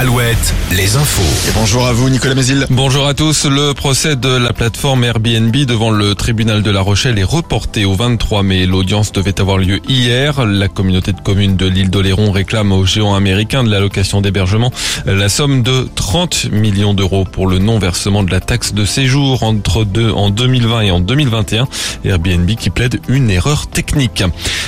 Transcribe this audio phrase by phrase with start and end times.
[0.00, 1.20] Alouette, les infos.
[1.46, 2.64] Et bonjour à vous, Nicolas Mézil.
[2.70, 3.44] Bonjour à tous.
[3.44, 7.92] Le procès de la plateforme Airbnb devant le tribunal de La Rochelle est reporté au
[7.92, 8.64] 23 mai.
[8.64, 10.46] L'audience devait avoir lieu hier.
[10.46, 14.72] La communauté de communes de l'île d'Oléron réclame aux géants américains de l'allocation d'hébergement
[15.04, 19.84] la somme de 30 millions d'euros pour le non-versement de la taxe de séjour entre
[19.84, 21.68] deux, en 2020 et en 2021.
[22.06, 24.24] Airbnb qui plaide une erreur technique.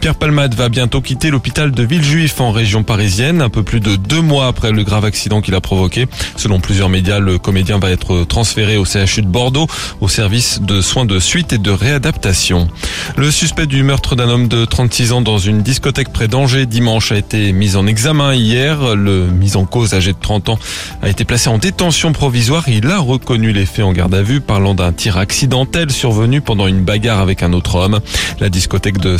[0.00, 3.96] Pierre Palmade va bientôt quitter l'hôpital de Villejuif en région parisienne, un peu plus de
[3.96, 6.06] deux mois après le grave accident qu'il a provoqué.
[6.36, 9.66] Selon plusieurs médias, le comédien va être transféré au CHU de Bordeaux,
[10.00, 12.68] au service de soins de suite et de réadaptation.
[13.16, 17.12] Le suspect du meurtre d'un homme de 36 ans dans une discothèque près d'Angers dimanche
[17.12, 18.94] a été mis en examen hier.
[18.96, 20.58] Le mis en cause âgé de 30 ans
[21.02, 22.68] a été placé en détention provisoire.
[22.68, 26.66] Il a reconnu les faits en garde à vue, parlant d'un tir accidentel survenu pendant
[26.66, 28.00] une bagarre avec un autre homme.
[28.40, 29.18] La discothèque de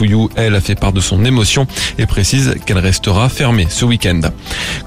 [0.00, 1.66] Saint-Martin-du-Fouillou, elle, a fait part de son émotion
[1.98, 4.20] et précise qu'elle restera fermée ce week-end.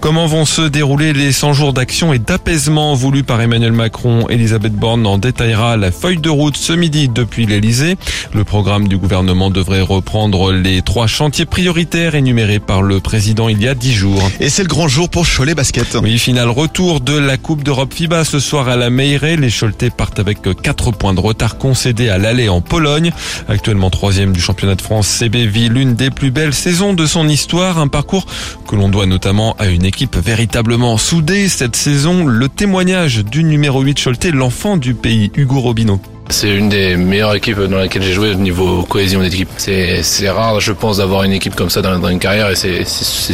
[0.01, 4.27] Comment vont se dérouler les 100 jours d'action et d'apaisement voulus par Emmanuel Macron?
[4.29, 7.95] Elisabeth Borne en détaillera la feuille de route ce midi depuis l'Elysée.
[8.33, 13.61] Le programme du gouvernement devrait reprendre les trois chantiers prioritaires énumérés par le président il
[13.61, 14.23] y a dix jours.
[14.39, 15.97] Et c'est le grand jour pour Cholet Basket.
[16.01, 19.37] Oui, final retour de la Coupe d'Europe FIBA ce soir à la Meirée.
[19.37, 23.11] Les Choletais partent avec 4 points de retard concédés à l'aller en Pologne.
[23.47, 27.27] Actuellement troisième du championnat de France, CB vit l'une des plus belles saisons de son
[27.27, 27.77] histoire.
[27.77, 28.25] Un parcours
[28.67, 32.25] que l'on doit notamment à une équipe véritablement soudée cette saison.
[32.25, 35.99] Le témoignage du numéro 8 Choletais, l'enfant du pays, Hugo Robineau.
[36.33, 39.47] C'est une des meilleures équipes dans laquelle j'ai joué au niveau cohésion d'équipe.
[39.55, 42.85] C'est rare, je pense, d'avoir une équipe comme ça dans, une carrière et c'est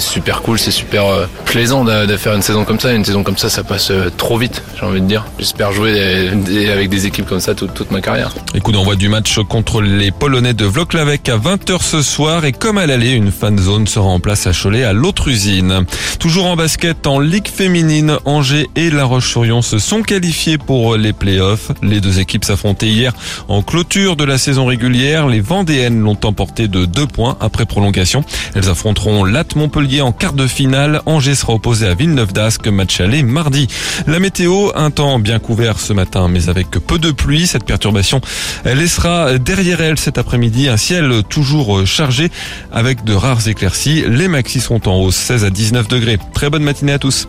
[0.02, 2.92] super cool, c'est super euh, plaisant de, faire une saison comme ça.
[2.92, 5.26] Une saison comme ça, ça passe euh, trop vite, j'ai envie de dire.
[5.40, 6.30] J'espère jouer
[6.70, 8.36] avec des équipes comme ça toute, ma carrière.
[8.54, 12.52] Écoute, on voit du match contre les Polonais de Vloklavek à 20h ce soir et
[12.52, 15.86] comme à l'aller, une fan zone sera en place à Cholet à l'autre usine.
[16.20, 21.14] Toujours en basket, en Ligue féminine, Angers et La Roche-sur-Yon se sont qualifiés pour les
[21.14, 21.72] playoffs.
[21.82, 23.14] Les deux équipes s'affrontent hier
[23.48, 25.28] en clôture de la saison régulière.
[25.28, 28.24] Les Vendéennes l'ont emporté de deux points après prolongation.
[28.56, 31.02] Elles affronteront Latte Montpellier en quart de finale.
[31.06, 33.68] Angers sera opposé à Villeneuve d'Ascq, match aller mardi.
[34.08, 37.48] La météo, un temps bien couvert ce matin, mais avec peu de pluie.
[37.48, 38.22] Cette perturbation,
[38.66, 42.30] laissera derrière elle cet après-midi un ciel toujours chargé
[42.72, 44.04] avec de rares éclaircies.
[44.08, 46.18] Les maxis sont en hausse, 16 à 19 degrés.
[46.34, 47.28] Très bonne matinée à tous.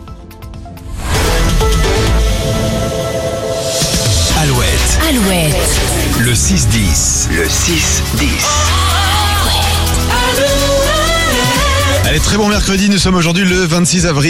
[5.11, 5.81] Alouette.
[6.21, 7.27] Le 6-10.
[7.31, 8.01] Le 6-10.
[12.05, 14.29] Allez, très bon mercredi, nous sommes aujourd'hui le 26 avril.